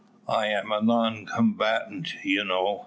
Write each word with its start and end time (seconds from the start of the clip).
"I 0.31 0.47
am 0.47 0.71
a 0.71 0.81
non 0.81 1.27
combatant, 1.27 2.23
you 2.25 2.43
know. 2.43 2.79